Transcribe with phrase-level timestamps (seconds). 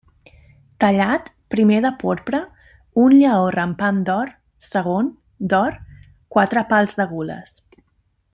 [0.83, 2.39] Tallat; primer, de porpra,
[3.03, 4.33] un lleó rampant d'or;
[4.71, 5.13] segon,
[5.53, 5.81] d'or,
[6.37, 7.55] quatre pals de gules.